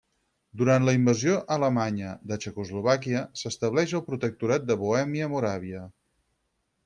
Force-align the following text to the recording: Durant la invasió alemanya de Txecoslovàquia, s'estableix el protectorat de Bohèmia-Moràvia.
Durant 0.59 0.85
la 0.87 0.93
invasió 0.99 1.33
alemanya 1.55 2.13
de 2.31 2.37
Txecoslovàquia, 2.45 3.21
s'estableix 3.41 3.93
el 3.99 4.03
protectorat 4.07 4.67
de 4.71 4.79
Bohèmia-Moràvia. 4.85 5.85